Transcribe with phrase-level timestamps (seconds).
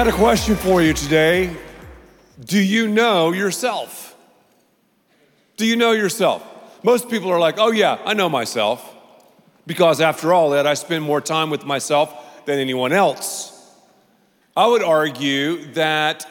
[0.00, 1.54] Got a question for you today.
[2.42, 4.16] Do you know yourself?
[5.58, 6.42] Do you know yourself?
[6.82, 8.96] Most people are like, oh, yeah, I know myself.
[9.66, 13.52] Because after all that, I spend more time with myself than anyone else.
[14.56, 16.24] I would argue that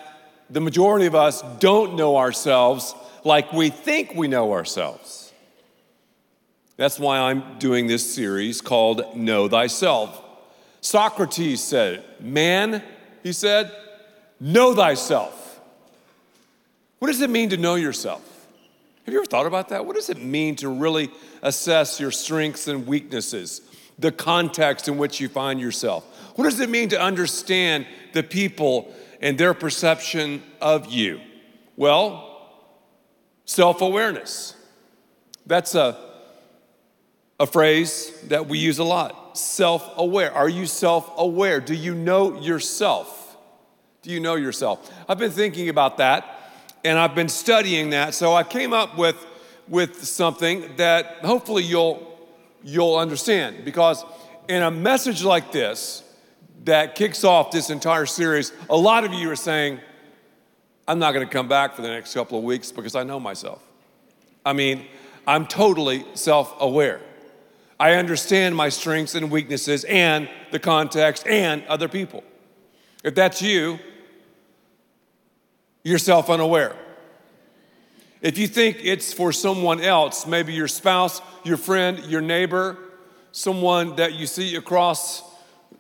[0.50, 5.32] the majority of us don't know ourselves like we think we know ourselves.
[6.76, 10.20] That's why I'm doing this series called Know Thyself.
[10.82, 12.82] Socrates said, Man,
[13.24, 13.72] he said,
[14.40, 15.60] know thyself.
[17.00, 18.26] What does it mean to know yourself?
[19.06, 19.86] Have you ever thought about that?
[19.86, 21.10] What does it mean to really
[21.42, 23.62] assess your strengths and weaknesses,
[23.98, 26.06] the context in which you find yourself?
[26.36, 31.22] What does it mean to understand the people and their perception of you?
[31.76, 32.30] Well,
[33.46, 34.56] self awareness.
[35.46, 35.98] That's a,
[37.40, 39.19] a phrase that we use a lot.
[39.34, 40.34] Self aware.
[40.34, 41.60] Are you self aware?
[41.60, 43.38] Do you know yourself?
[44.02, 44.92] Do you know yourself?
[45.08, 46.40] I've been thinking about that
[46.84, 48.14] and I've been studying that.
[48.14, 49.26] So I came up with,
[49.68, 52.20] with something that hopefully you'll,
[52.64, 53.66] you'll understand.
[53.66, 54.06] Because
[54.48, 56.04] in a message like this
[56.64, 59.80] that kicks off this entire series, a lot of you are saying,
[60.88, 63.20] I'm not going to come back for the next couple of weeks because I know
[63.20, 63.62] myself.
[64.46, 64.86] I mean,
[65.28, 67.02] I'm totally self aware.
[67.80, 72.24] I understand my strengths and weaknesses and the context and other people.
[73.04, 73.80] If that's you,
[75.84, 76.76] you're self unaware.
[78.22, 82.78] If you think it's for someone else, maybe your spouse, your friend, your neighbor,
[83.32, 85.24] someone that you see across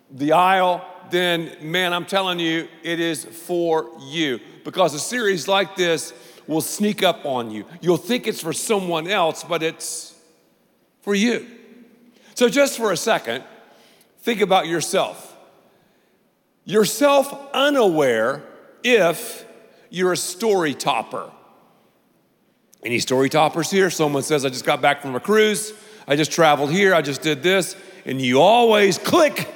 [0.09, 4.39] the aisle, then man, I'm telling you, it is for you.
[4.63, 6.13] Because a series like this
[6.47, 7.65] will sneak up on you.
[7.81, 10.15] You'll think it's for someone else, but it's
[11.01, 11.45] for you.
[12.39, 13.43] So, just for a second,
[14.19, 15.35] think about yourself.
[16.63, 18.43] Yourself unaware
[18.81, 19.45] if
[19.89, 21.33] you're a story topper.
[22.81, 23.89] Any story toppers here?
[23.89, 25.73] Someone says, I just got back from a cruise,
[26.07, 29.53] I just traveled here, I just did this, and you always click,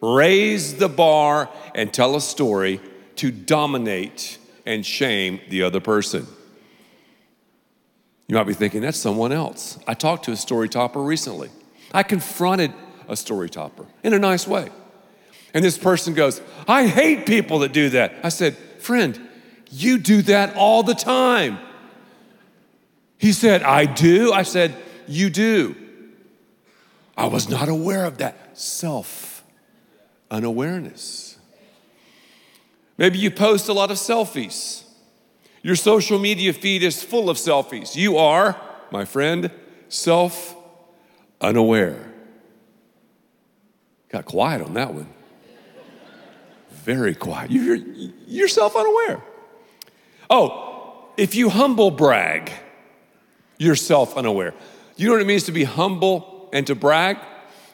[0.00, 2.80] raise the bar, and tell a story
[3.16, 6.26] to dominate and shame the other person.
[8.26, 9.78] You might be thinking, that's someone else.
[9.86, 11.50] I talked to a story topper recently.
[11.92, 12.72] I confronted
[13.08, 14.70] a story topper in a nice way.
[15.52, 18.14] And this person goes, I hate people that do that.
[18.22, 19.20] I said, friend,
[19.70, 21.58] you do that all the time.
[23.18, 24.32] He said, I do.
[24.32, 24.74] I said,
[25.06, 25.76] You do.
[27.16, 28.56] I was not aware of that.
[28.58, 29.44] Self
[30.30, 31.38] unawareness.
[32.96, 34.84] Maybe you post a lot of selfies.
[35.62, 37.94] Your social media feed is full of selfies.
[37.94, 38.58] You are,
[38.90, 39.50] my friend,
[39.88, 40.56] self
[41.40, 42.10] unaware.
[44.10, 45.08] Got quiet on that one.
[46.70, 47.50] Very quiet.
[47.50, 47.76] You're,
[48.26, 49.22] you're self unaware.
[50.28, 52.50] Oh, if you humble brag,
[53.58, 54.54] you're self unaware.
[54.96, 57.18] You know what it means to be humble and to brag?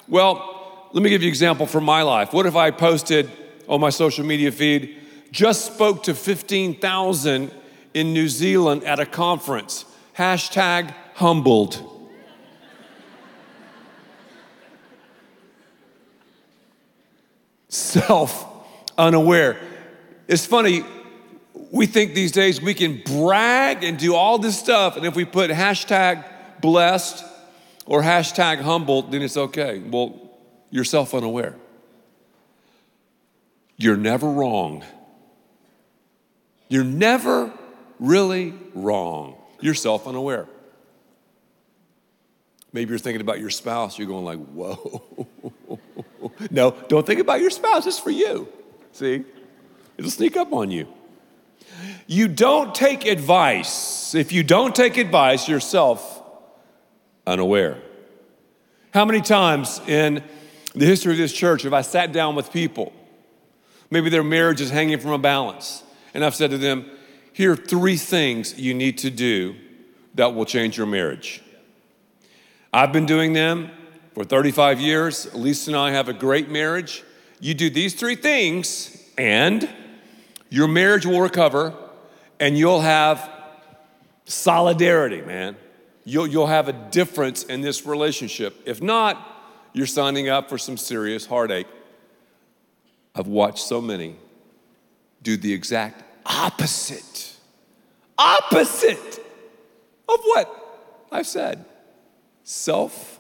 [0.09, 2.33] Well, let me give you an example from my life.
[2.33, 3.31] What if I posted
[3.69, 4.97] on my social media feed,
[5.31, 7.51] just spoke to 15,000
[7.95, 9.85] in New Zealand at a conference?
[10.17, 11.96] Hashtag humbled.
[17.77, 18.47] Self
[18.97, 19.61] unaware.
[20.29, 20.83] It's funny,
[21.71, 25.27] we think these days we can brag and do all this stuff, and if we
[25.27, 26.25] put hashtag
[26.63, 27.23] blessed
[27.85, 29.79] or hashtag humble, then it's okay.
[29.79, 30.19] Well,
[30.71, 31.55] you're self unaware.
[33.77, 34.83] You're never wrong.
[36.69, 37.53] You're never
[37.99, 39.37] really wrong.
[39.61, 40.49] You're self unaware.
[42.73, 45.27] Maybe you're thinking about your spouse, you're going like, whoa.
[46.51, 48.49] no, don't think about your spouse, it's for you.
[48.93, 49.25] See?
[49.97, 50.87] It'll sneak up on you.
[52.07, 54.15] You don't take advice.
[54.15, 56.23] If you don't take advice, yourself
[57.27, 57.79] unaware.
[58.93, 60.23] How many times in
[60.75, 62.93] the history of this church have I sat down with people?
[63.91, 65.83] Maybe their marriage is hanging from a balance.
[66.15, 66.91] And I've said to them,
[67.33, 69.57] here are three things you need to do
[70.15, 71.43] that will change your marriage.
[72.73, 73.71] I've been doing them
[74.17, 75.35] for 35 years.
[75.35, 77.05] Lisa and I have a great marriage.
[77.39, 79.69] You do these three things, and
[80.49, 81.75] your marriage will recover
[82.41, 83.31] and you'll have
[84.25, 85.55] solidarity, man.
[86.07, 88.57] You'll, you'll have a difference in this relationship.
[88.65, 89.21] If not,
[89.75, 91.67] you're signing up for some serious heartache.
[93.15, 94.17] I've watched so many
[95.23, 97.37] do the exact opposite,
[98.17, 99.19] opposite
[100.09, 101.67] of what I've said.
[102.45, 103.16] Self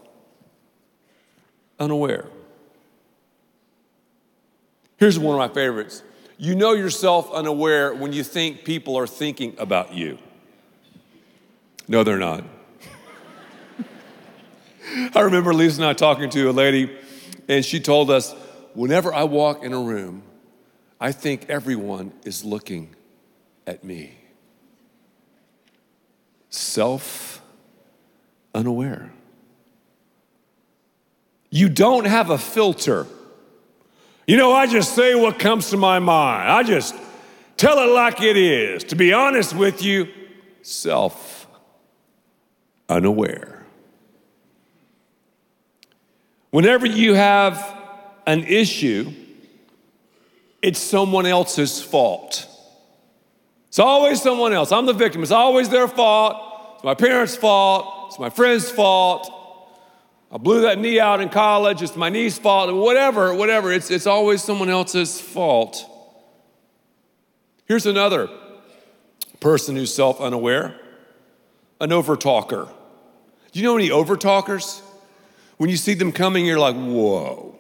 [1.78, 2.26] unaware.
[4.96, 6.02] Here's one of my favorites
[6.38, 10.18] You know yourself unaware when you think people are thinking about you.
[11.88, 12.44] No, they're not.
[15.14, 16.96] I remember Lisa and I talking to a lady,
[17.48, 18.34] and she told us
[18.74, 20.22] whenever I walk in a room,
[21.00, 22.94] I think everyone is looking
[23.66, 24.16] at me.
[26.50, 27.42] Self
[28.54, 29.12] unaware.
[31.56, 33.06] You don't have a filter.
[34.26, 36.50] You know, I just say what comes to my mind.
[36.50, 36.94] I just
[37.56, 38.84] tell it like it is.
[38.84, 40.06] To be honest with you,
[40.60, 41.46] self
[42.90, 43.64] unaware.
[46.50, 47.74] Whenever you have
[48.26, 49.10] an issue,
[50.60, 52.46] it's someone else's fault.
[53.68, 54.72] It's always someone else.
[54.72, 55.22] I'm the victim.
[55.22, 56.36] It's always their fault.
[56.74, 58.08] It's my parents' fault.
[58.08, 59.35] It's my friend's fault.
[60.36, 61.80] I blew that knee out in college.
[61.80, 62.70] It's my knee's fault.
[62.70, 63.72] Whatever, whatever.
[63.72, 65.82] It's, it's always someone else's fault.
[67.64, 68.28] Here's another
[69.40, 70.78] person who's self unaware
[71.80, 72.68] an overtalker.
[73.52, 74.82] Do you know any overtalkers?
[75.56, 77.58] When you see them coming, you're like, whoa.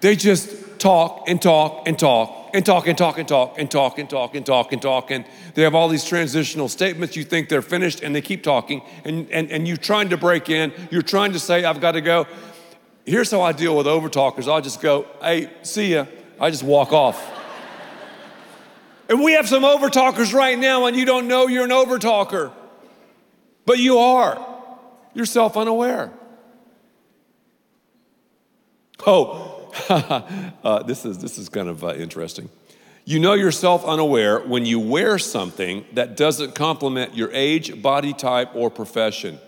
[0.00, 0.50] They just
[0.82, 4.34] talk and talk and talk and talk and talk and talk and talk and talk
[4.34, 5.24] and talk and talk and
[5.54, 7.14] they have all these transitional statements.
[7.14, 10.50] You think they're finished and they keep talking and, and, and you're trying to break
[10.50, 10.72] in.
[10.90, 12.26] You're trying to say, I've got to go.
[13.06, 14.50] Here's how I deal with overtalkers.
[14.50, 16.06] I'll just go, hey, see ya.
[16.40, 17.22] I just walk off.
[19.08, 22.52] and we have some overtalkers right now and you don't know you're an overtalker.
[23.66, 24.44] But you are.
[25.14, 26.12] You're self unaware.
[29.06, 29.51] Oh,
[29.88, 32.50] uh, this, is, this is kind of uh, interesting.
[33.04, 38.54] You know yourself unaware when you wear something that doesn't complement your age, body type,
[38.54, 39.38] or profession.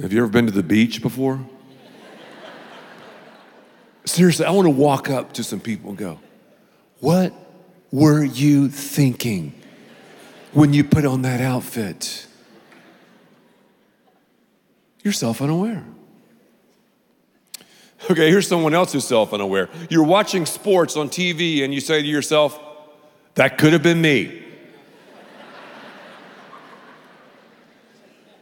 [0.00, 1.44] Have you ever been to the beach before?
[4.04, 6.20] Seriously, I want to walk up to some people and go,
[7.00, 7.34] What
[7.90, 9.52] were you thinking
[10.52, 12.27] when you put on that outfit?
[15.02, 15.84] You're self unaware.
[18.10, 19.68] Okay, here's someone else who's self unaware.
[19.90, 22.58] You're watching sports on TV and you say to yourself,
[23.34, 24.44] that could have been me.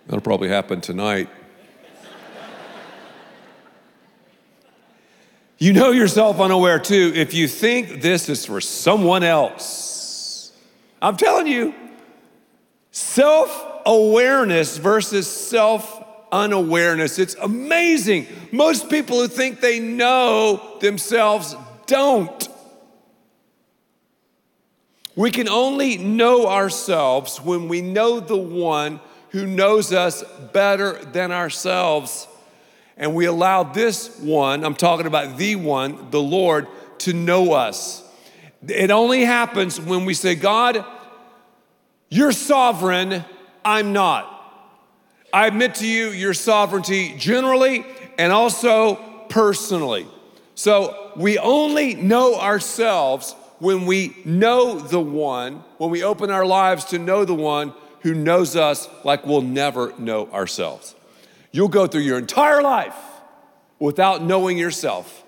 [0.07, 1.29] That'll probably happen tonight.
[5.59, 10.53] You know yourself unaware too if you think this is for someone else.
[11.01, 11.75] I'm telling you,
[12.91, 17.19] self awareness versus self unawareness.
[17.19, 18.27] It's amazing.
[18.53, 21.55] Most people who think they know themselves
[21.87, 22.49] don't.
[25.15, 29.01] We can only know ourselves when we know the one
[29.31, 30.23] who knows us
[30.53, 32.29] better than ourselves.
[32.99, 36.67] And we allow this one, I'm talking about the one, the Lord,
[36.99, 38.03] to know us.
[38.67, 40.85] It only happens when we say, God,
[42.09, 43.25] you're sovereign,
[43.65, 44.36] I'm not.
[45.37, 47.85] I admit to you your sovereignty generally
[48.17, 48.95] and also
[49.29, 50.07] personally.
[50.55, 56.87] So we only know ourselves when we know the one, when we open our lives
[56.87, 60.95] to know the one who knows us like we'll never know ourselves.
[61.53, 62.97] You'll go through your entire life
[63.79, 65.23] without knowing yourself,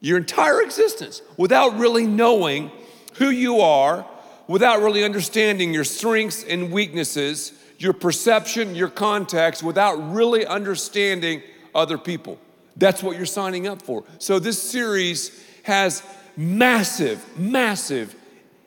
[0.00, 2.70] your entire existence, without really knowing
[3.16, 4.06] who you are,
[4.48, 11.42] without really understanding your strengths and weaknesses your perception, your context without really understanding
[11.74, 12.38] other people.
[12.76, 14.04] That's what you're signing up for.
[14.18, 16.02] So, this series has
[16.36, 18.14] massive, massive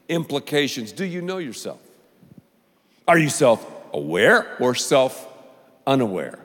[0.08, 0.92] implications.
[0.92, 1.80] Do you know yourself?
[3.08, 5.28] Are you self aware or self
[5.86, 6.40] unaware?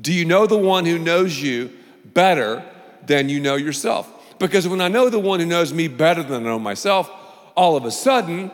[0.00, 1.70] Do you know the one who knows you
[2.04, 2.64] better
[3.06, 4.12] than you know yourself?
[4.38, 7.10] Because when I know the one who knows me better than I know myself,
[7.56, 8.50] all of a sudden,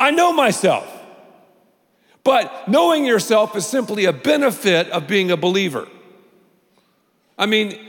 [0.00, 0.97] I know myself.
[2.28, 5.88] But knowing yourself is simply a benefit of being a believer.
[7.38, 7.80] I mean,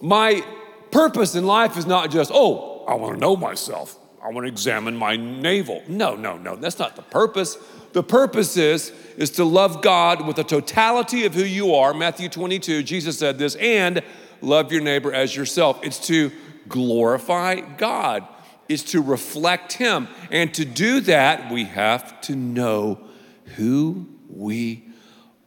[0.00, 0.46] my
[0.92, 3.98] purpose in life is not just, oh, I want to know myself.
[4.22, 5.82] I want to examine my navel.
[5.88, 6.54] No, no, no.
[6.54, 7.58] That's not the purpose.
[7.94, 11.92] The purpose is is to love God with the totality of who you are.
[11.92, 14.04] Matthew 22, Jesus said this, and
[14.40, 15.80] love your neighbor as yourself.
[15.82, 16.30] It's to
[16.68, 18.24] glorify God.
[18.68, 20.06] It's to reflect him.
[20.30, 23.00] And to do that, we have to know
[23.56, 24.84] who we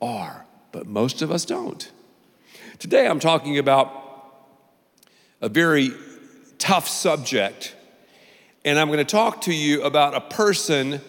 [0.02, 1.92] are, but most of us don't.
[2.80, 3.92] Today I'm talking about
[5.42, 5.92] a very
[6.58, 7.76] tough subject,
[8.66, 11.02] and I'm going to talk to you about a person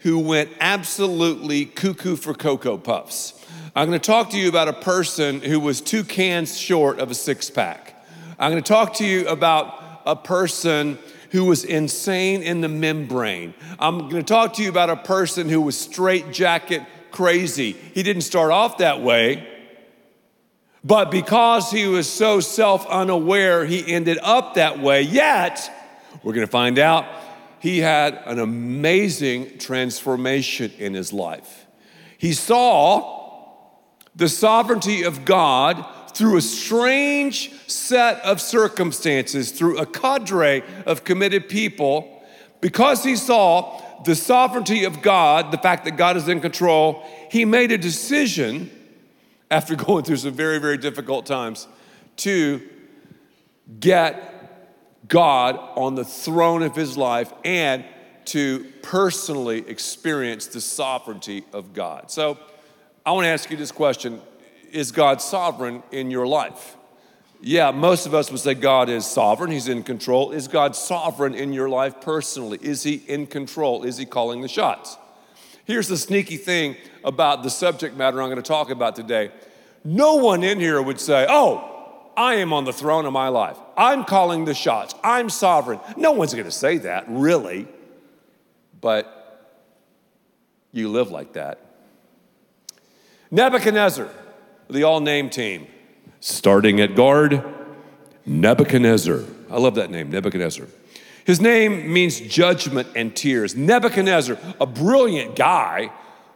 [0.00, 3.34] who went absolutely cuckoo for Cocoa Puffs.
[3.74, 7.10] I'm going to talk to you about a person who was two cans short of
[7.10, 7.94] a six pack.
[8.38, 10.98] I'm going to talk to you about a person
[11.30, 13.54] who was insane in the membrane.
[13.78, 17.72] I'm going to talk to you about a person who was straight jacket crazy.
[17.72, 19.46] He didn't start off that way,
[20.84, 25.02] but because he was so self unaware, he ended up that way.
[25.02, 25.70] Yet,
[26.22, 27.04] we're going to find out
[27.60, 31.66] he had an amazing transformation in his life.
[32.16, 33.16] He saw
[34.14, 35.84] the sovereignty of God
[36.14, 42.22] through a strange set of circumstances, through a cadre of committed people,
[42.60, 47.44] because he saw the sovereignty of God, the fact that God is in control, he
[47.44, 48.70] made a decision
[49.50, 51.68] after going through some very, very difficult times
[52.16, 52.62] to
[53.80, 57.84] get God on the throne of his life and
[58.26, 62.10] to personally experience the sovereignty of God.
[62.10, 62.38] So
[63.06, 64.20] I want to ask you this question
[64.72, 66.76] Is God sovereign in your life?
[67.40, 70.32] Yeah, most of us would say God is sovereign, He's in control.
[70.32, 72.58] Is God sovereign in your life personally?
[72.60, 73.84] Is He in control?
[73.84, 74.96] Is He calling the shots?
[75.64, 79.30] Here's the sneaky thing about the subject matter I'm going to talk about today.
[79.84, 81.78] No one in here would say, Oh,
[82.16, 83.56] I am on the throne of my life.
[83.76, 84.94] I'm calling the shots.
[85.04, 85.78] I'm sovereign.
[85.96, 87.68] No one's going to say that, really.
[88.80, 89.14] But
[90.72, 91.60] you live like that.
[93.30, 94.08] Nebuchadnezzar,
[94.70, 95.66] the all name team,
[96.20, 97.42] starting at guard,
[98.26, 99.24] Nebuchadnezzar.
[99.50, 100.66] I love that name, Nebuchadnezzar.
[101.24, 103.54] His name means judgment and tears.
[103.54, 105.90] Nebuchadnezzar, a brilliant guy,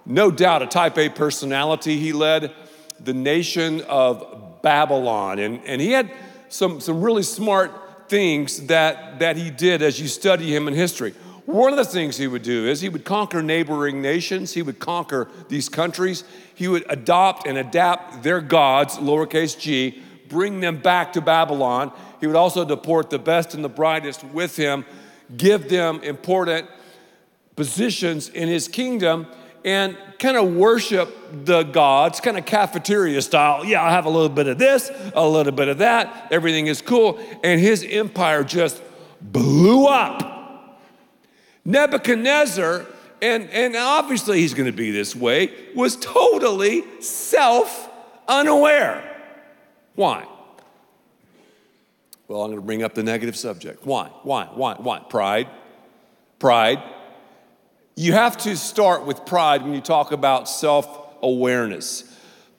[0.05, 1.99] no doubt a type A personality.
[1.99, 2.53] He led
[3.01, 5.39] the nation of Babylon.
[5.39, 6.11] And, and he had
[6.49, 7.73] some, some really smart
[8.09, 11.15] things that, that he did as you study him in history.
[11.47, 14.79] One of the things he would do is he would conquer neighboring nations, he would
[14.79, 16.23] conquer these countries,
[16.55, 21.93] he would adopt and adapt their gods, lowercase g, bring them back to Babylon.
[22.21, 24.85] He would also deport the best and the brightest with him,
[25.37, 26.69] give them important
[27.57, 29.27] positions in his kingdom,
[29.65, 31.13] and kind of worship
[31.45, 33.65] the gods, kind of cafeteria style.
[33.65, 36.29] Yeah, I have a little bit of this, a little bit of that.
[36.31, 37.21] Everything is cool.
[37.45, 38.81] And his empire just
[39.21, 40.32] blew up.
[41.65, 42.87] Nebuchadnezzar,
[43.21, 47.89] and, and obviously he's going to be this way, was totally self
[48.27, 49.09] unaware.
[49.95, 50.27] Why?
[52.29, 53.85] Well, I'm going to bring up the negative subject.
[53.85, 54.09] Why?
[54.23, 54.47] Why?
[54.47, 54.75] Why?
[54.75, 55.01] Why?
[55.01, 55.49] Pride.
[56.39, 56.83] Pride
[57.97, 60.87] you have to start with pride when you talk about self
[61.23, 62.05] awareness.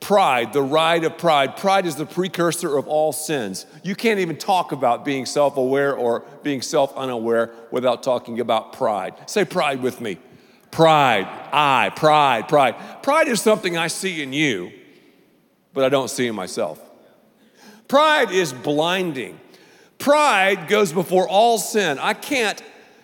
[0.04, 1.56] Pride, the ride of pride.
[1.56, 3.66] Pride is the precursor of all sins.
[3.84, 8.74] You can't even talk about being self aware or being self unaware without talking about
[8.74, 9.14] pride.
[9.28, 10.18] Say pride with me.
[10.72, 12.76] Pride, I, pride, pride.
[13.02, 14.74] Pride is something I see in you,
[15.74, 16.82] but I don't see in myself.
[17.88, 19.40] Pride is blinding.
[20.00, 21.98] Pride goes before all sin.
[21.98, 22.62] I can't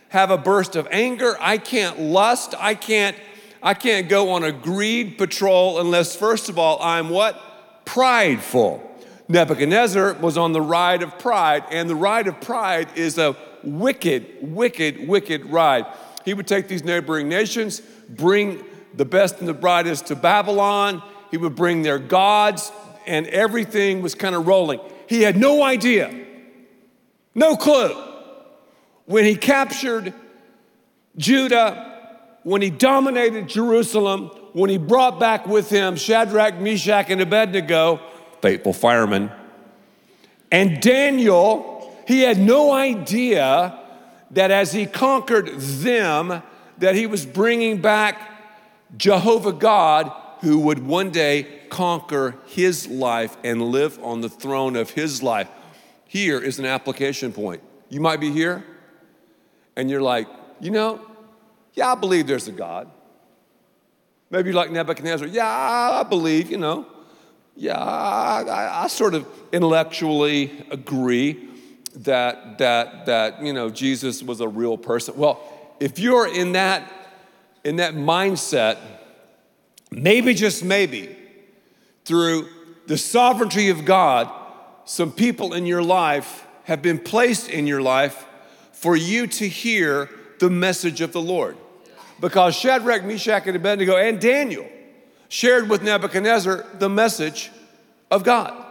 [0.09, 1.37] have a burst of anger.
[1.39, 2.55] I can't lust.
[2.59, 3.15] I can't,
[3.61, 7.39] I can't go on a greed patrol unless, first of all, I'm what?
[7.85, 8.85] Prideful.
[9.27, 14.25] Nebuchadnezzar was on the ride of pride, and the ride of pride is a wicked,
[14.41, 15.85] wicked, wicked ride.
[16.25, 18.63] He would take these neighboring nations, bring
[18.93, 21.03] the best and the brightest to Babylon.
[21.31, 22.71] He would bring their gods,
[23.05, 24.79] and everything was kind of rolling.
[25.07, 26.13] He had no idea,
[27.35, 27.95] no clue
[29.05, 30.13] when he captured
[31.17, 31.88] Judah,
[32.43, 37.99] when he dominated Jerusalem, when he brought back with him Shadrach, Meshach, and Abednego,
[38.41, 39.31] faithful firemen,
[40.51, 43.77] and Daniel, he had no idea
[44.31, 46.41] that as he conquered them,
[46.77, 48.29] that he was bringing back
[48.97, 54.91] Jehovah God, who would one day conquer his life and live on the throne of
[54.91, 55.49] his life.
[56.05, 57.61] Here is an application point.
[57.89, 58.63] You might be here
[59.75, 60.27] and you're like,
[60.59, 60.99] you know,
[61.79, 62.91] yeah, I believe there's a God.
[64.29, 66.85] Maybe you're like Nebuchadnezzar, yeah, I believe, you know.
[67.55, 71.47] Yeah, I, I, I sort of intellectually agree
[71.95, 75.15] that, that, that, you know, Jesus was a real person.
[75.15, 75.41] Well,
[75.79, 76.83] if you're in that,
[77.63, 78.77] in that mindset,
[79.89, 81.15] maybe, just maybe,
[82.03, 82.49] through
[82.87, 84.29] the sovereignty of God,
[84.83, 88.25] some people in your life have been placed in your life
[88.73, 90.09] for you to hear
[90.39, 91.55] the message of the Lord.
[92.19, 94.67] Because Shadrach, Meshach, and Abednego and Daniel
[95.29, 97.51] shared with Nebuchadnezzar the message
[98.11, 98.65] of God.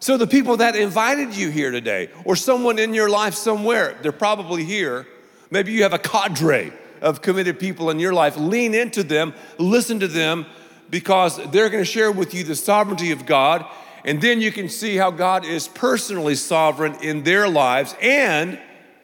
[0.00, 4.12] So the people that invited you here today, or someone in your life somewhere, they're
[4.12, 5.06] probably here.
[5.50, 8.36] Maybe you have a cadre of committed people in your life.
[8.36, 10.46] Lean into them, listen to them,
[10.88, 13.64] because they're going to share with you the sovereignty of God.
[14.04, 17.94] And then you can see how God is personally sovereign in their lives.
[18.00, 18.58] And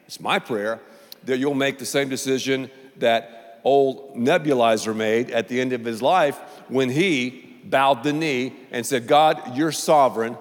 [0.07, 0.81] it's my prayer
[1.25, 6.01] that you'll make the same decision that old nebulizer made at the end of his
[6.01, 6.37] life
[6.67, 10.37] when he bowed the knee and said, God, you're sovereign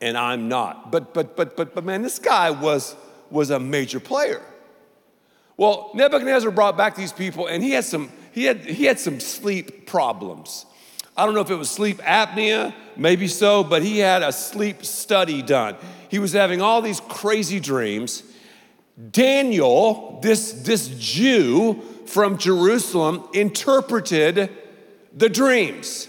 [0.00, 0.90] and I'm not.
[0.92, 2.94] But but but but but man, this guy was
[3.30, 4.42] was a major player.
[5.56, 9.20] Well, Nebuchadnezzar brought back these people and he had some he had he had some
[9.20, 10.66] sleep problems.
[11.16, 14.84] I don't know if it was sleep apnea, maybe so, but he had a sleep
[14.84, 15.76] study done.
[16.10, 18.22] He was having all these crazy dreams.
[19.10, 24.50] Daniel, this, this Jew from Jerusalem, interpreted
[25.14, 26.08] the dreams.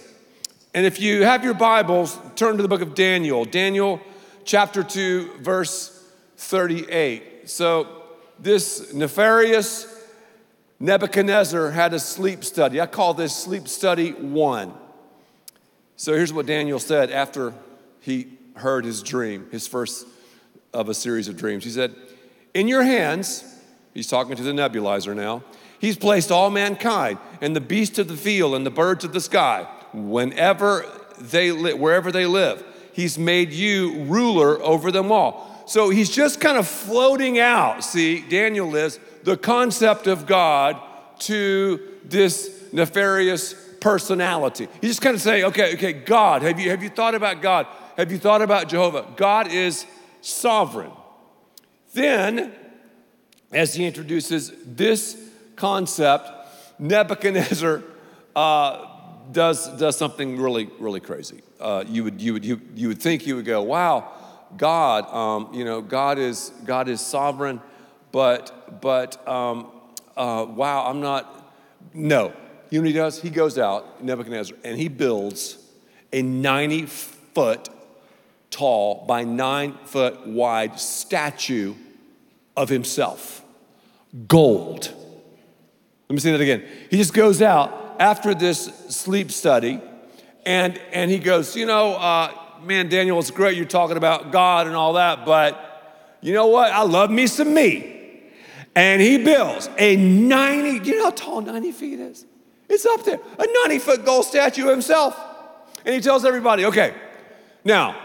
[0.73, 3.99] And if you have your Bibles, turn to the book of Daniel, Daniel
[4.45, 5.93] chapter 2, verse
[6.37, 7.49] 38.
[7.49, 8.03] So,
[8.39, 9.93] this nefarious
[10.79, 12.79] Nebuchadnezzar had a sleep study.
[12.79, 14.73] I call this sleep study one.
[15.95, 17.53] So here's what Daniel said after
[17.99, 20.05] he heard his dream, his first
[20.73, 21.63] of a series of dreams.
[21.63, 21.95] He said,
[22.53, 23.43] In your hands,
[23.93, 25.43] he's talking to the nebulizer now,
[25.79, 29.21] he's placed all mankind and the beasts of the field and the birds of the
[29.21, 30.85] sky, whenever
[31.19, 32.63] they li- wherever they live.
[32.93, 35.63] He's made you ruler over them all.
[35.67, 40.81] So he's just kind of floating out, see, Daniel is, the concept of God
[41.19, 44.67] to this nefarious personality.
[44.81, 47.67] You just kind of say, okay, okay, God, have you, have you thought about God?
[47.97, 49.05] Have you thought about Jehovah?
[49.15, 49.85] God is
[50.21, 50.91] sovereign.
[51.93, 52.53] Then,
[53.51, 55.26] as he introduces this
[55.57, 56.29] concept,
[56.79, 57.83] Nebuchadnezzar
[58.35, 58.85] uh,
[59.31, 61.41] does, does something really, really crazy.
[61.59, 64.13] Uh, you, would, you, would, you, you would think you would go, wow,
[64.55, 67.59] God, um, you know, God is, God is sovereign,
[68.11, 69.71] but, but um,
[70.15, 71.53] uh, wow, I'm not,
[71.93, 72.31] no,
[72.69, 73.21] you know what he does?
[73.21, 75.57] He goes out, Nebuchadnezzar, and he builds
[76.13, 77.69] a 90 foot
[78.51, 81.75] tall by nine foot wide statue
[82.55, 83.43] of himself.
[84.27, 84.93] Gold.
[86.09, 86.63] Let me say that again.
[86.89, 89.81] He just goes out after this sleep study
[90.45, 92.31] and, and he goes, You know, uh,
[92.63, 96.71] man, Daniel, it's great you're talking about God and all that, but you know what?
[96.71, 97.95] I love me some me.
[98.75, 102.25] And he builds a 90, do you know how tall 90 feet is?
[102.69, 105.19] It's up there, a 90 foot gold statue of himself.
[105.85, 106.93] And he tells everybody, okay,
[107.63, 107.99] now,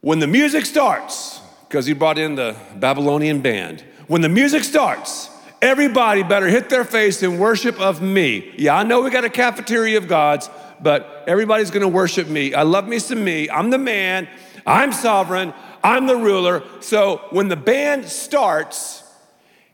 [0.00, 5.30] when the music starts, because he brought in the Babylonian band, when the music starts,
[5.60, 8.52] everybody better hit their face in worship of me.
[8.56, 12.54] Yeah, I know we got a cafeteria of gods, but everybody's gonna worship me.
[12.54, 13.50] I love me some me.
[13.50, 14.28] I'm the man,
[14.66, 16.62] I'm sovereign, I'm the ruler.
[16.80, 19.02] So when the band starts,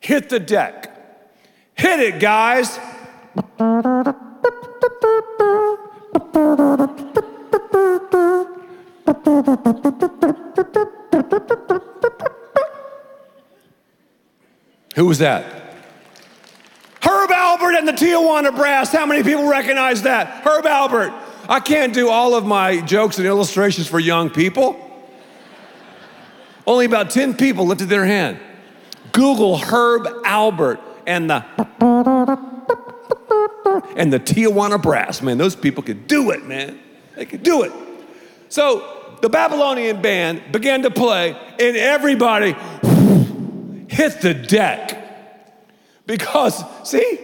[0.01, 0.91] hit the deck.
[1.75, 2.79] Hit it, guys.
[14.95, 15.64] Who was that?
[17.65, 18.93] Herb Alpert and the Tijuana Brass.
[18.93, 20.47] How many people recognize that?
[20.47, 21.13] Herb Alpert.
[21.49, 24.81] I can't do all of my jokes and illustrations for young people.
[26.67, 28.39] Only about 10 people lifted their hand.
[29.13, 31.45] Google Herb Alpert and the
[33.97, 35.21] and the Tijuana Brass.
[35.23, 36.79] Man, those people could do it, man.
[37.17, 37.73] They could do it.
[38.49, 42.53] So the Babylonian band began to play, and everybody
[43.89, 45.01] hit the deck.
[46.07, 47.24] Because, see,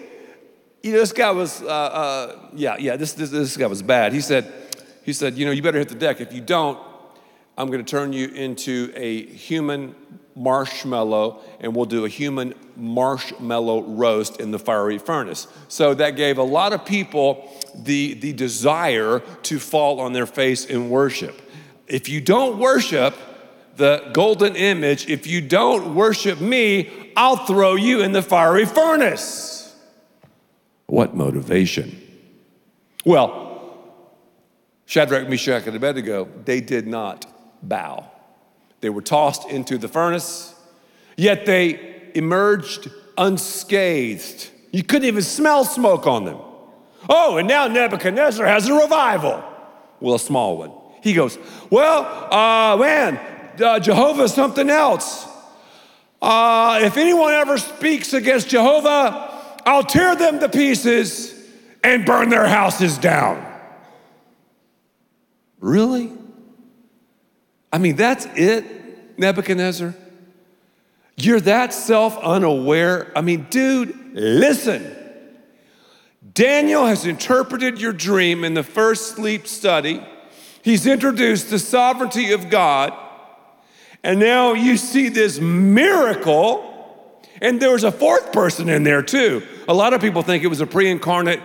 [0.83, 4.13] you know, this guy was, uh, uh, yeah, yeah, this, this, this guy was bad.
[4.13, 4.53] He said,
[5.03, 6.21] he said, you know, you better hit the deck.
[6.21, 6.79] If you don't,
[7.59, 9.95] I'm going to turn you into a human
[10.35, 15.47] marshmallow, and we'll do a human marshmallow roast in the fiery furnace.
[15.69, 20.65] So that gave a lot of people the, the desire to fall on their face
[20.65, 21.43] in worship.
[21.87, 23.15] If you don't worship
[23.77, 29.60] the golden image, if you don't worship me, I'll throw you in the fiery furnace.
[30.91, 32.01] What motivation?
[33.05, 33.47] Well,
[34.87, 37.27] Shadrach, Meshach, and Abednego, they did not
[37.63, 38.11] bow.
[38.81, 40.53] They were tossed into the furnace,
[41.17, 44.51] yet they emerged unscathed.
[44.73, 46.39] You couldn't even smell smoke on them.
[47.09, 49.45] Oh, and now Nebuchadnezzar has a revival.
[50.01, 50.73] Well, a small one.
[51.03, 51.39] He goes,
[51.71, 52.01] Well,
[52.33, 53.21] uh, man,
[53.63, 55.25] uh, Jehovah's something else.
[56.21, 59.40] Uh, if anyone ever speaks against Jehovah,
[59.71, 61.33] I'll tear them to pieces
[61.85, 63.47] and burn their houses down.
[65.61, 66.11] Really?
[67.73, 69.95] I mean, that's it, Nebuchadnezzar?
[71.17, 73.13] You're that self unaware.
[73.15, 74.97] I mean, dude, listen.
[76.35, 80.05] Daniel has interpreted your dream in the first sleep study.
[80.63, 82.93] He's introduced the sovereignty of God.
[84.03, 86.67] And now you see this miracle.
[87.41, 89.47] And there was a fourth person in there too.
[89.71, 91.41] A lot of people think it was a pre incarnate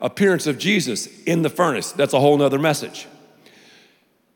[0.00, 1.92] appearance of Jesus in the furnace.
[1.92, 3.06] That's a whole nother message.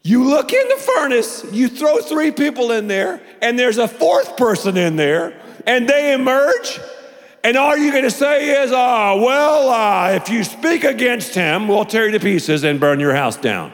[0.02, 4.36] You look in the furnace, you throw three people in there, and there's a fourth
[4.36, 6.78] person in there, and they emerge.
[7.42, 11.34] And all you're going to say is, ah, oh, well, uh, if you speak against
[11.34, 13.72] him, we'll tear you to pieces and burn your house down.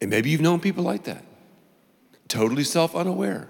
[0.01, 1.23] And maybe you've known people like that,
[2.35, 3.49] totally self unaware,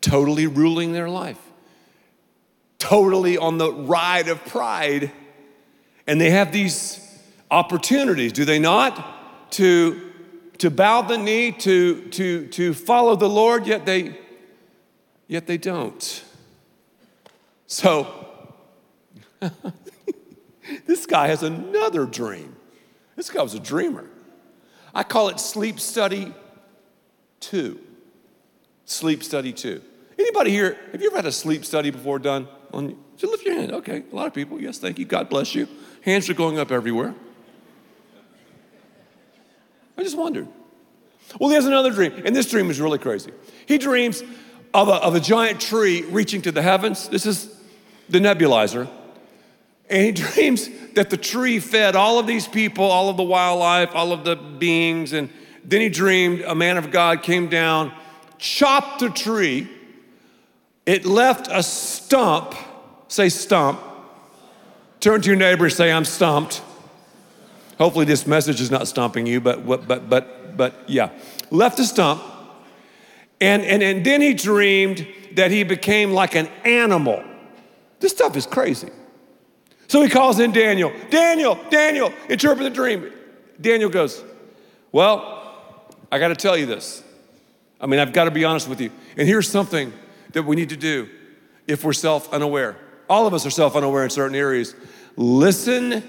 [0.00, 1.38] totally ruling their life
[2.82, 5.12] totally on the ride of pride.
[6.08, 6.98] And they have these
[7.48, 9.52] opportunities, do they not?
[9.52, 10.10] To,
[10.58, 14.18] to bow the knee, to, to, to follow the Lord, yet they,
[15.28, 16.24] yet they don't.
[17.68, 18.26] So,
[20.86, 22.56] this guy has another dream.
[23.14, 24.06] This guy was a dreamer.
[24.92, 26.34] I call it sleep study
[27.38, 27.78] two.
[28.92, 29.80] Sleep study too.
[30.18, 32.46] Anybody here, have you ever had a sleep study before done?
[32.72, 33.72] On, so lift your hand.
[33.72, 34.60] Okay, a lot of people.
[34.60, 35.04] Yes, thank you.
[35.04, 35.66] God bless you.
[36.02, 37.14] Hands are going up everywhere.
[39.96, 40.46] I just wondered.
[41.40, 43.32] Well, he has another dream, and this dream is really crazy.
[43.66, 44.22] He dreams
[44.74, 47.08] of a, of a giant tree reaching to the heavens.
[47.08, 47.58] This is
[48.08, 48.90] the nebulizer.
[49.88, 53.94] And he dreams that the tree fed all of these people, all of the wildlife,
[53.94, 55.14] all of the beings.
[55.14, 55.30] And
[55.64, 57.92] then he dreamed a man of God came down,
[58.42, 59.68] chopped the tree,
[60.84, 62.54] it left a stump.
[63.06, 63.80] Say stump.
[64.98, 66.60] Turn to your neighbor and say, I'm stumped.
[67.78, 71.10] Hopefully, this message is not stumping you, but, but, but, but yeah.
[71.50, 72.20] Left a stump.
[73.40, 77.22] And, and, and then he dreamed that he became like an animal.
[78.00, 78.90] This stuff is crazy.
[79.86, 80.92] So he calls in Daniel.
[81.10, 83.12] Daniel, Daniel, interpret the dream.
[83.60, 84.24] Daniel goes,
[84.90, 87.04] Well, I got to tell you this.
[87.82, 88.90] I mean, I've got to be honest with you.
[89.16, 89.92] And here's something
[90.32, 91.08] that we need to do
[91.66, 92.76] if we're self unaware.
[93.10, 94.74] All of us are self unaware in certain areas.
[95.16, 96.02] Listen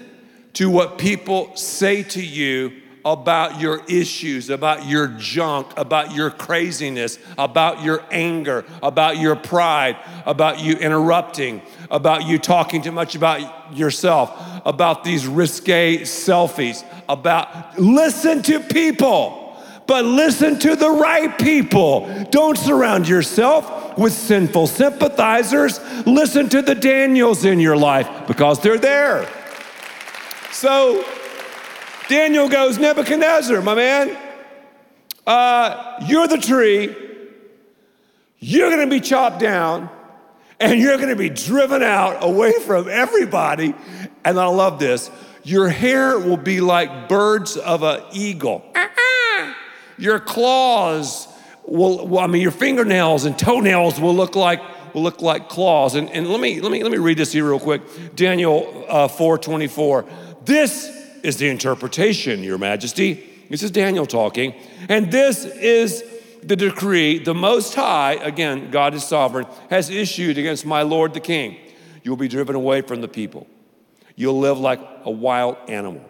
[0.54, 7.18] to what people say to you about your issues, about your junk, about your craziness,
[7.36, 11.60] about your anger, about your pride, about you interrupting,
[11.90, 19.43] about you talking too much about yourself, about these risque selfies, about listen to people
[19.86, 22.26] but listen to the right people.
[22.30, 25.80] Don't surround yourself with sinful sympathizers.
[26.06, 29.28] Listen to the Daniels in your life because they're there.
[30.52, 31.04] So
[32.08, 34.16] Daniel goes, Nebuchadnezzar, my man,
[35.26, 36.94] uh, you're the tree.
[38.38, 39.88] You're going to be chopped down
[40.60, 43.74] and you're going to be driven out away from everybody.
[44.24, 45.10] And I love this.
[45.42, 48.64] Your hair will be like birds of an eagle.
[49.98, 51.28] Your claws
[51.66, 54.60] will, well, I mean, your fingernails and toenails will look like
[54.94, 55.96] will look like claws.
[55.96, 57.82] And, and let me let me let me read this here real quick.
[58.14, 60.08] Daniel uh, 4:24.
[60.44, 60.88] This
[61.22, 63.30] is the interpretation, Your Majesty.
[63.50, 64.54] This is Daniel talking,
[64.88, 66.04] and this is
[66.44, 71.20] the decree the Most High, again, God is sovereign, has issued against my Lord the
[71.20, 71.56] King.
[72.02, 73.46] You'll be driven away from the people.
[74.14, 76.04] You'll live like a wild animal.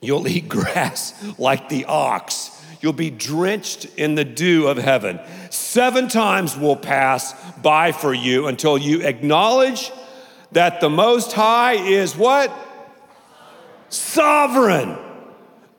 [0.00, 2.49] You'll eat grass like the ox
[2.80, 5.20] you'll be drenched in the dew of heaven.
[5.50, 9.92] Seven times will pass by for you until you acknowledge
[10.52, 12.52] that the Most High is what?
[13.88, 14.96] Sovereign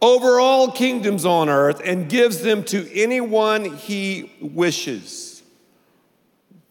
[0.02, 5.44] over all kingdoms on earth and gives them to anyone he wishes.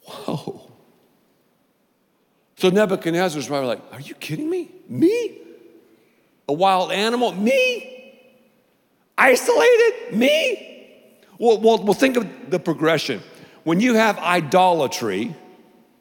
[0.03, 0.71] Whoa.
[2.57, 4.71] So Nebuchadnezzar's probably like, Are you kidding me?
[4.89, 5.39] Me?
[6.49, 7.33] A wild animal?
[7.33, 8.00] Me?
[9.21, 10.17] Isolated?
[10.17, 11.19] Me?
[11.39, 13.21] Well, well, well, think of the progression.
[13.65, 15.37] When you have idolatry,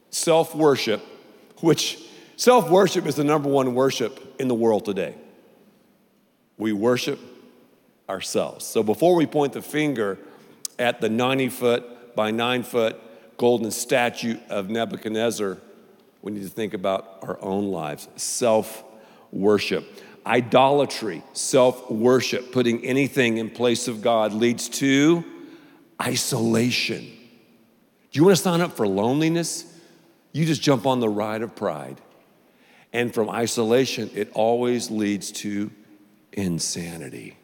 [0.08, 1.02] self worship,
[1.60, 1.98] which
[2.36, 5.14] self worship is the number one worship in the world today.
[6.56, 7.20] We worship
[8.08, 8.64] ourselves.
[8.64, 10.18] So before we point the finger
[10.78, 12.98] at the 90 foot by 9 foot
[13.36, 15.58] golden statue of Nebuchadnezzar,
[16.22, 18.08] we need to think about our own lives.
[18.16, 18.82] Self
[19.30, 19.84] worship.
[20.26, 25.24] Idolatry, self worship, putting anything in place of God leads to
[26.00, 27.00] isolation.
[27.00, 29.64] Do you want to sign up for loneliness?
[30.32, 32.00] You just jump on the ride of pride.
[32.92, 35.70] And from isolation, it always leads to
[36.32, 37.36] insanity.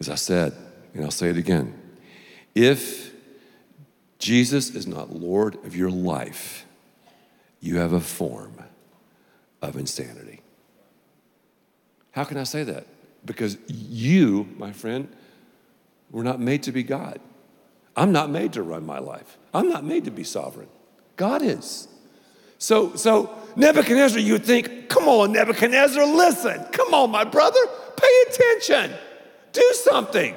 [0.00, 0.54] As I said,
[0.94, 1.80] and I'll say it again
[2.54, 3.12] if
[4.18, 6.66] Jesus is not Lord of your life,
[7.60, 8.54] you have a form
[9.60, 10.33] of insanity.
[12.14, 12.86] How can I say that?
[13.24, 15.08] Because you, my friend,
[16.12, 17.20] were not made to be God.
[17.96, 19.36] I'm not made to run my life.
[19.52, 20.68] I'm not made to be sovereign.
[21.16, 21.88] God is.
[22.58, 26.64] So, so Nebuchadnezzar, you would think, come on, Nebuchadnezzar, listen.
[26.70, 27.58] Come on, my brother,
[27.96, 28.96] pay attention.
[29.52, 30.36] Do something.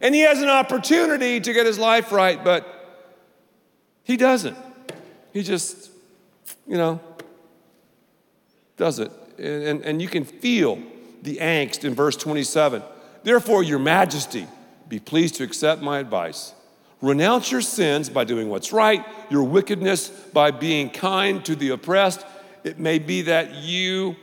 [0.00, 2.66] And he has an opportunity to get his life right, but
[4.02, 4.56] he doesn't.
[5.32, 5.90] He just,
[6.66, 7.00] you know,
[8.76, 9.12] does it.
[9.38, 10.82] And, and, you can feel
[11.22, 12.82] the angst in verse 27.
[13.22, 14.46] Therefore, your majesty,
[14.88, 16.54] be pleased to accept my advice.
[17.00, 22.26] Renounce your sins by doing what's right, your wickedness by being kind to the oppressed.
[22.64, 24.16] It may be that you,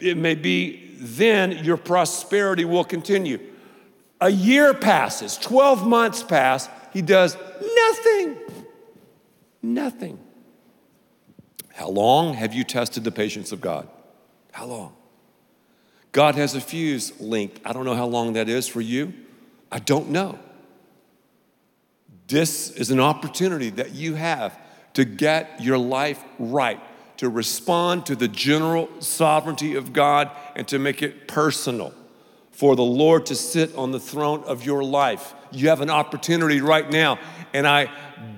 [0.00, 3.38] it may be then your prosperity will continue.
[4.20, 7.36] A year passes, 12 months pass, he does
[7.74, 8.36] nothing.
[9.60, 10.18] Nothing.
[11.74, 13.86] How long have you tested the patience of God?
[14.56, 14.94] How long?
[16.12, 17.60] God has a fuse linked.
[17.62, 19.12] I don't know how long that is for you.
[19.70, 20.38] I don't know.
[22.26, 24.58] This is an opportunity that you have
[24.94, 26.80] to get your life right,
[27.18, 31.92] to respond to the general sovereignty of God, and to make it personal
[32.50, 35.34] for the Lord to sit on the throne of your life.
[35.52, 37.18] You have an opportunity right now,
[37.52, 37.90] and I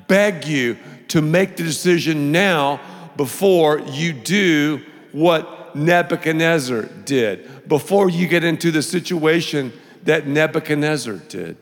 [0.09, 0.79] beg you
[1.09, 2.81] to make the decision now
[3.17, 9.73] before you do what Nebuchadnezzar did, before you get into the situation
[10.05, 11.57] that Nebuchadnezzar did.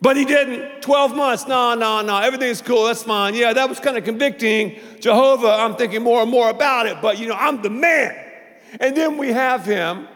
[0.00, 0.82] But he didn't.
[0.82, 1.46] 12 months.
[1.48, 2.18] No, no, no.
[2.18, 2.84] Everything's cool.
[2.84, 3.34] That's fine.
[3.34, 4.78] Yeah, that was kind of convicting.
[5.00, 8.16] Jehovah, I'm thinking more and more about it, but you know, I'm the man.
[8.80, 10.06] And then we have him,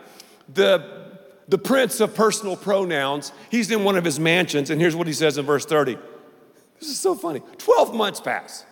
[0.52, 1.02] the
[1.48, 3.32] the prince of personal pronouns.
[3.50, 5.98] He's in one of his mansions, and here's what he says in verse 30.
[6.80, 7.42] This is so funny.
[7.58, 8.64] 12 months pass.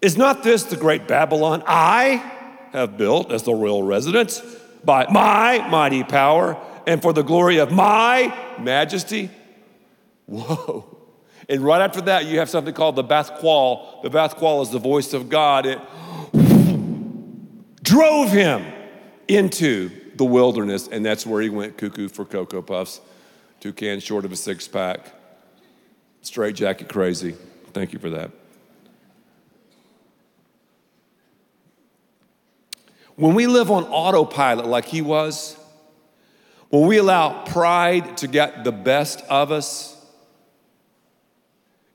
[0.00, 2.16] Is not this the great Babylon I
[2.72, 4.40] have built as the royal residence
[4.84, 6.56] by my mighty power
[6.86, 9.30] and for the glory of my majesty?
[10.26, 10.96] Whoa.
[11.48, 14.00] And right after that, you have something called the Bath Kol.
[14.02, 15.66] The Bath Kol is the voice of God.
[15.66, 15.80] It
[17.82, 18.64] drove him
[19.26, 23.00] into the wilderness, and that's where he went cuckoo for Cocoa Puffs,
[23.60, 25.12] two cans short of a six pack,
[26.22, 27.34] straight jacket crazy.
[27.72, 28.30] Thank you for that.
[33.18, 35.56] When we live on autopilot like he was,
[36.68, 40.00] when we allow pride to get the best of us,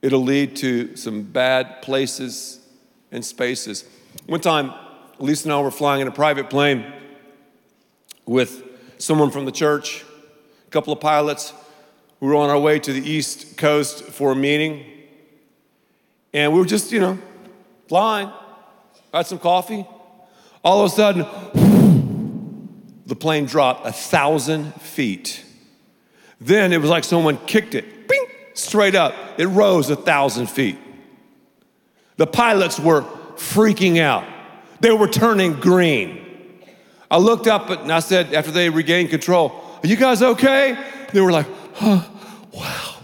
[0.02, 2.60] it'll lead to some bad places
[3.10, 3.86] and spaces.
[4.26, 4.74] One time,
[5.18, 6.92] Lisa and I were flying in a private plane
[8.26, 8.62] with
[8.98, 10.04] someone from the church,
[10.66, 11.54] a couple of pilots.
[12.20, 14.84] We were on our way to the East Coast for a meeting.
[16.34, 17.18] And we were just, you know,
[17.88, 18.30] flying,
[19.10, 19.86] had some coffee.
[20.64, 21.26] All of a sudden,
[23.06, 25.44] the plane dropped a thousand feet.
[26.40, 29.14] Then it was like someone kicked it, bing, straight up.
[29.38, 30.78] It rose a thousand feet.
[32.16, 33.02] The pilots were
[33.36, 34.26] freaking out.
[34.80, 36.20] They were turning green.
[37.10, 40.78] I looked up and I said, after they regained control, Are you guys okay?
[41.12, 42.02] They were like, huh,
[42.52, 42.94] wow,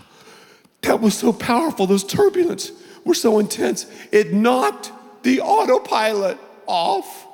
[0.80, 1.86] that was so powerful.
[1.86, 2.72] Those turbulence
[3.04, 3.84] were so intense.
[4.10, 4.90] It knocked
[5.22, 7.26] the autopilot off.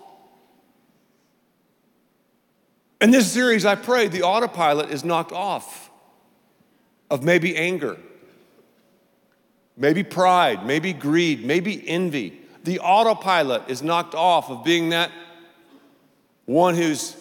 [3.00, 5.90] In this series, I pray the autopilot is knocked off
[7.10, 7.98] of maybe anger,
[9.76, 12.40] maybe pride, maybe greed, maybe envy.
[12.64, 15.12] The autopilot is knocked off of being that
[16.46, 17.16] one who's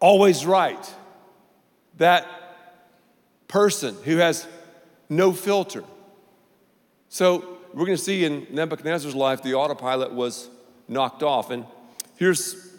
[0.00, 0.94] always right,
[1.98, 2.26] that
[3.46, 4.46] person who has
[5.08, 5.84] no filter.
[7.08, 10.48] So we're going to see in Nebuchadnezzar's life, the autopilot was
[10.88, 11.50] knocked off.
[11.50, 11.64] And
[12.16, 12.73] here's,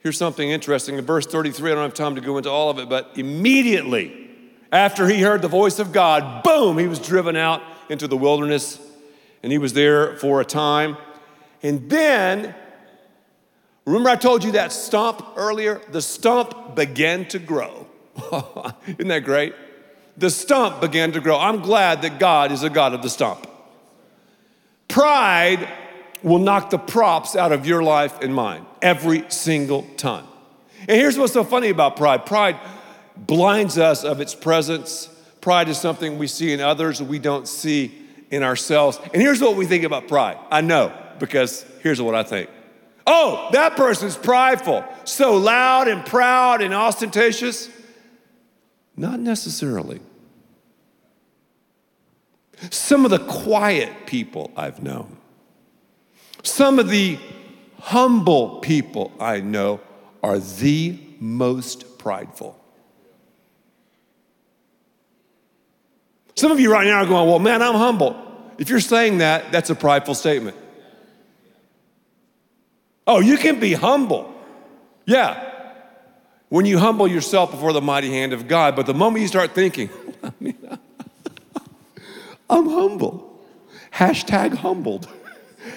[0.00, 0.98] here's something interesting.
[0.98, 4.30] In verse 33, I don't have time to go into all of it, but immediately
[4.72, 8.80] after he heard the voice of God, boom, he was driven out into the wilderness
[9.42, 10.96] and he was there for a time.
[11.62, 12.54] And then
[13.86, 15.80] Remember, I told you that stump earlier?
[15.92, 17.86] The stump began to grow.
[18.86, 19.54] Isn't that great?
[20.16, 21.38] The stump began to grow.
[21.38, 23.46] I'm glad that God is a God of the stump.
[24.88, 25.68] Pride
[26.26, 30.26] will knock the props out of your life and mine every single time.
[30.80, 32.58] And here's what's so funny about pride pride
[33.16, 35.08] blinds us of its presence.
[35.40, 37.96] Pride is something we see in others we don't see
[38.30, 38.98] in ourselves.
[39.12, 40.36] And here's what we think about pride.
[40.50, 42.50] I know because here's what I think
[43.06, 47.70] Oh, that person's prideful, so loud and proud and ostentatious.
[48.96, 50.00] Not necessarily.
[52.70, 55.15] Some of the quiet people I've known,
[56.46, 57.18] some of the
[57.80, 59.80] humble people I know
[60.22, 62.58] are the most prideful.
[66.34, 68.22] Some of you right now are going, Well, man, I'm humble.
[68.58, 70.56] If you're saying that, that's a prideful statement.
[73.06, 74.32] Oh, you can be humble.
[75.04, 75.52] Yeah.
[76.48, 79.52] When you humble yourself before the mighty hand of God, but the moment you start
[79.52, 79.90] thinking,
[82.50, 83.44] I'm humble.
[83.92, 85.08] Hashtag humbled.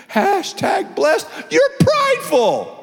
[0.10, 1.28] Hashtag blessed.
[1.50, 2.76] You're prideful.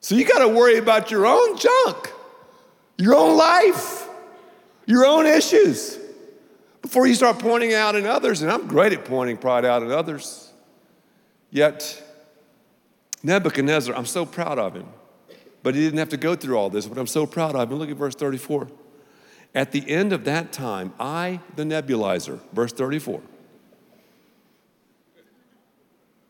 [0.00, 2.12] So you got to worry about your own junk,
[2.96, 4.08] your own life,
[4.86, 5.98] your own issues
[6.80, 8.40] before you start pointing out in others.
[8.42, 10.52] And I'm great at pointing pride out in others.
[11.50, 12.02] Yet,
[13.22, 14.86] Nebuchadnezzar, I'm so proud of him.
[15.62, 17.78] But he didn't have to go through all this, but I'm so proud of him.
[17.78, 18.68] Look at verse 34.
[19.54, 23.20] At the end of that time, I, the nebulizer, verse 34.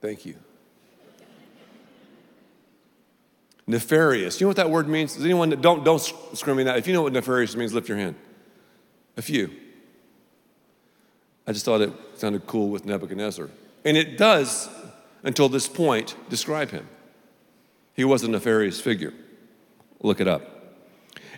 [0.01, 0.37] Thank you.
[3.67, 4.41] Nefarious.
[4.41, 5.15] You know what that word means?
[5.15, 6.79] Does anyone don't don't scream me that?
[6.79, 8.15] If you know what nefarious means, lift your hand.
[9.17, 9.51] A few.
[11.47, 13.49] I just thought it sounded cool with Nebuchadnezzar.
[13.85, 14.69] And it does,
[15.23, 16.87] until this point, describe him.
[17.95, 19.13] He was a nefarious figure.
[20.01, 20.58] Look it up.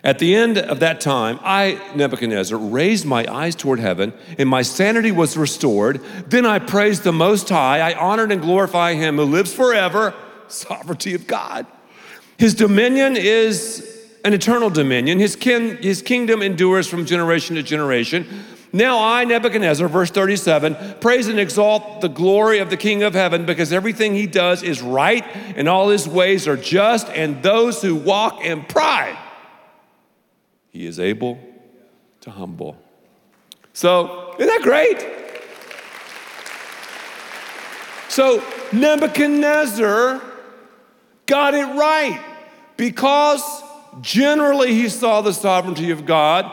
[0.03, 4.63] At the end of that time, I, Nebuchadnezzar, raised my eyes toward heaven, and my
[4.63, 6.01] sanity was restored.
[6.27, 7.81] Then I praised the Most High.
[7.81, 10.15] I honored and glorified Him who lives forever,
[10.47, 11.67] sovereignty of God.
[12.39, 13.87] His dominion is
[14.25, 18.27] an eternal dominion, His, kin, his kingdom endures from generation to generation.
[18.73, 23.45] Now I, Nebuchadnezzar, verse 37, praise and exalt the glory of the King of heaven
[23.45, 25.25] because everything he does is right
[25.57, 29.17] and all his ways are just, and those who walk in pride
[30.71, 31.37] he is able
[32.21, 32.77] to humble.
[33.73, 35.07] So, isn't that great?
[38.09, 40.21] So, Nebuchadnezzar
[41.25, 42.21] got it right
[42.77, 43.43] because
[44.01, 46.51] generally he saw the sovereignty of God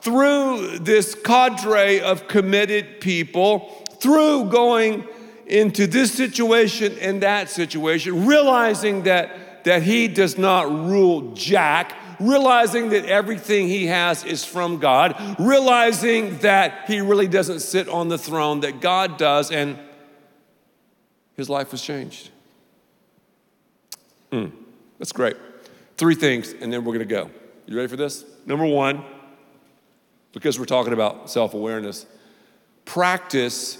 [0.00, 5.06] through this cadre of committed people, through going
[5.46, 11.94] into this situation and that situation, realizing that, that he does not rule Jack,
[12.28, 18.08] realizing that everything he has is from God, realizing that he really doesn't sit on
[18.08, 19.78] the throne, that God does, and
[21.34, 22.30] his life was changed.
[24.30, 24.46] Hmm,
[24.98, 25.36] that's great.
[25.96, 27.30] Three things, and then we're gonna go.
[27.66, 28.24] You ready for this?
[28.46, 29.04] Number one,
[30.32, 32.06] because we're talking about self awareness,
[32.84, 33.78] practice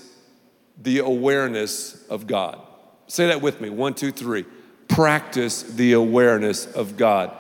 [0.80, 2.60] the awareness of God.
[3.06, 4.44] Say that with me one, two, three.
[4.88, 7.36] Practice the awareness of God.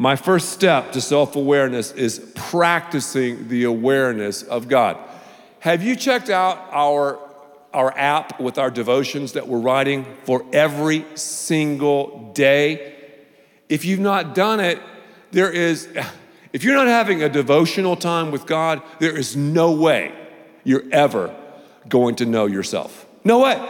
[0.00, 4.96] My first step to self awareness is practicing the awareness of God.
[5.58, 7.18] Have you checked out our,
[7.74, 12.94] our app with our devotions that we're writing for every single day?
[13.68, 14.80] If you've not done it,
[15.32, 15.86] there is,
[16.54, 20.14] if you're not having a devotional time with God, there is no way
[20.64, 21.36] you're ever
[21.90, 23.04] going to know yourself.
[23.22, 23.62] No way.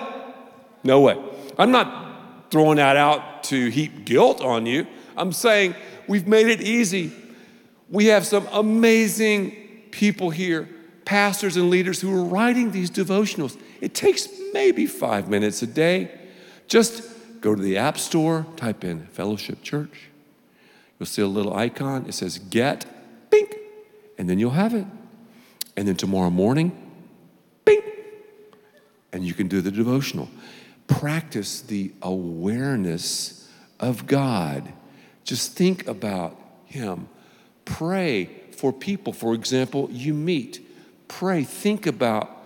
[0.85, 1.21] No way.
[1.59, 4.87] I'm not throwing that out to heap guilt on you.
[5.21, 5.75] I'm saying
[6.11, 7.13] We've made it easy.
[7.89, 9.53] We have some amazing
[9.93, 10.69] people here,
[11.05, 13.57] pastors and leaders who are writing these devotionals.
[13.81, 16.11] It takes maybe five minutes a day.
[16.67, 17.05] Just
[17.41, 20.09] go to the App Store, type in Fellowship Church.
[20.99, 22.07] You'll see a little icon.
[22.09, 22.87] It says Get,
[23.31, 23.57] bink,
[24.19, 24.87] and then you'll have it.
[25.77, 26.73] And then tomorrow morning,
[27.65, 27.85] bink,
[29.13, 30.29] and you can do the devotional.
[30.89, 33.49] Practice the awareness
[33.79, 34.73] of God
[35.25, 37.09] just think about Him.
[37.65, 39.13] Pray for people.
[39.13, 40.61] For example, you meet.
[41.09, 42.41] Pray, think about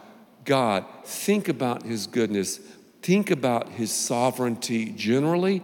[0.45, 2.59] God, think about His goodness,
[3.03, 5.63] think about His sovereignty generally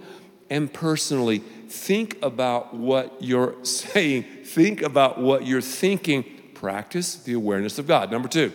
[0.51, 1.39] and personally.
[1.39, 6.25] Think about what you're saying, think about what you're thinking.
[6.55, 8.11] Practice the awareness of God.
[8.11, 8.53] Number two,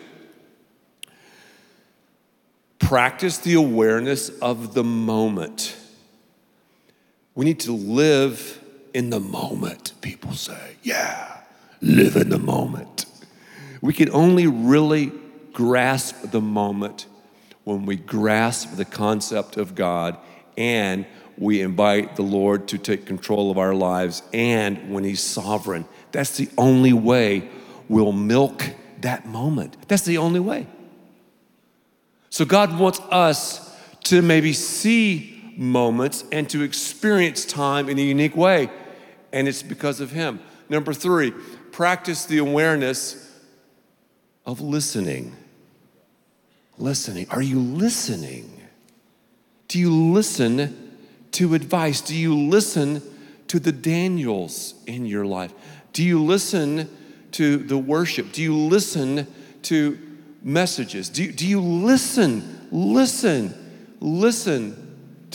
[2.77, 5.75] practice the awareness of the moment.
[7.35, 8.61] We need to live
[8.93, 10.77] in the moment, people say.
[10.81, 11.41] Yeah,
[11.81, 13.05] live in the moment.
[13.81, 15.11] We can only really
[15.51, 17.07] grasp the moment
[17.65, 20.17] when we grasp the concept of God
[20.57, 21.05] and
[21.37, 25.85] we invite the Lord to take control of our lives and when He's sovereign.
[26.13, 27.49] That's the only way
[27.89, 28.63] we'll milk
[29.01, 29.75] that moment.
[29.89, 30.67] That's the only way.
[32.29, 33.75] So God wants us
[34.05, 38.69] to maybe see moments and to experience time in a unique way.
[39.31, 40.39] And it's because of Him.
[40.69, 41.31] Number three,
[41.71, 43.21] practice the awareness
[44.45, 45.35] of listening.
[46.77, 47.27] Listening.
[47.29, 48.61] Are you listening?
[49.67, 50.97] Do you listen
[51.31, 52.01] to advice?
[52.01, 53.01] Do you listen
[53.47, 55.53] to the Daniels in your life?
[55.93, 56.89] Do you listen
[57.31, 58.31] to the worship?
[58.31, 59.27] Do you listen
[59.63, 59.97] to
[60.43, 61.09] messages?
[61.09, 64.84] Do you, do you listen, listen, listen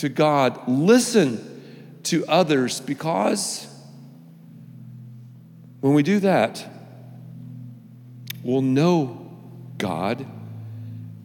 [0.01, 0.67] to God?
[0.67, 3.67] Listen to others because
[5.79, 6.67] when we do that,
[8.43, 9.31] we'll know
[9.77, 10.25] God.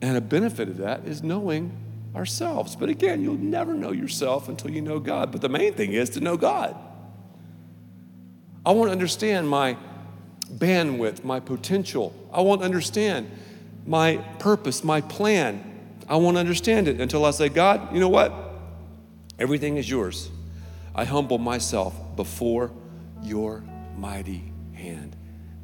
[0.03, 1.73] And a benefit of that is knowing
[2.15, 2.77] ourselves.
[2.77, 5.33] But again, you'll never know yourself until you know God.
[5.33, 6.77] But the main thing is to know God.
[8.65, 9.77] I want to understand my
[10.53, 12.15] bandwidth, my potential.
[12.31, 13.31] I want to understand
[13.87, 15.63] my purpose, my plan.
[16.09, 18.46] I won't understand it until I say, God, you know what?
[19.39, 20.31] Everything is yours.
[20.95, 22.73] I humble myself before
[23.23, 23.63] your
[23.97, 25.17] mighty hand.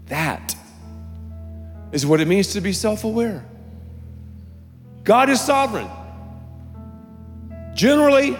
[0.06, 0.54] That
[1.90, 3.46] is what it means to be self aware.
[5.04, 5.88] God is sovereign.
[7.74, 8.36] Generally,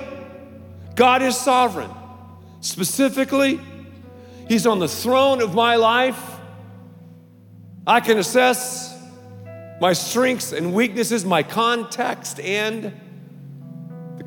[0.95, 1.91] God is sovereign.
[2.61, 3.61] Specifically,
[4.49, 6.21] He's on the throne of my life.
[7.87, 8.93] I can assess
[9.81, 12.93] my strengths and weaknesses, my context, and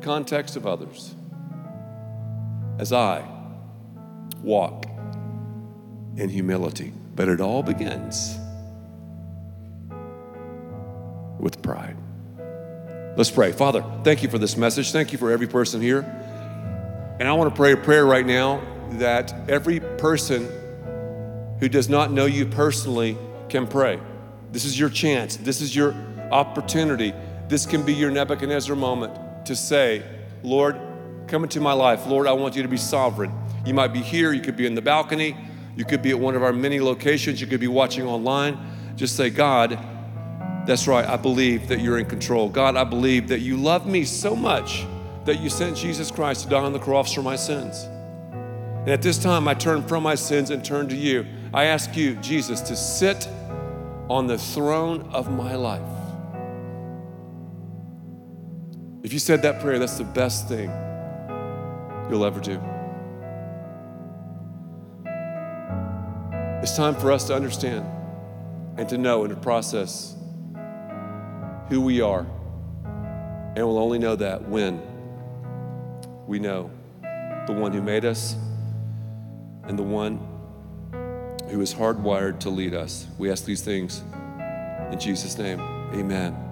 [0.06, 1.16] context of others
[2.78, 3.28] as I
[4.40, 4.86] walk
[6.16, 6.92] in humility.
[7.16, 8.38] But it all begins
[11.40, 11.96] with pride.
[13.16, 13.50] Let's pray.
[13.50, 14.92] Father, thank you for this message.
[14.92, 16.02] Thank you for every person here.
[17.18, 20.48] And I want to pray a prayer right now that every person
[21.58, 23.98] who does not know you personally can pray.
[24.52, 25.36] This is your chance.
[25.36, 25.96] This is your
[26.30, 27.12] opportunity.
[27.48, 30.02] This can be your Nebuchadnezzar moment to say,
[30.42, 30.80] Lord,
[31.26, 32.06] come into my life.
[32.06, 33.32] Lord, I want you to be sovereign.
[33.64, 35.36] You might be here, you could be in the balcony,
[35.76, 38.58] you could be at one of our many locations, you could be watching online.
[38.96, 39.78] Just say, God,
[40.66, 42.48] that's right, I believe that you're in control.
[42.48, 44.86] God, I believe that you love me so much
[45.24, 47.82] that you sent Jesus Christ to die on the cross for my sins.
[47.82, 51.26] And at this time, I turn from my sins and turn to you.
[51.52, 53.28] I ask you, Jesus, to sit
[54.08, 55.95] on the throne of my life.
[59.06, 60.68] If you said that prayer, that's the best thing
[62.10, 62.60] you'll ever do.
[66.60, 67.86] It's time for us to understand
[68.76, 70.16] and to know and to process
[71.68, 72.26] who we are.
[73.54, 74.82] And we'll only know that when
[76.26, 76.72] we know
[77.46, 78.34] the one who made us
[79.68, 80.16] and the one
[81.48, 83.06] who is hardwired to lead us.
[83.18, 84.02] We ask these things
[84.90, 85.60] in Jesus' name.
[85.94, 86.45] Amen.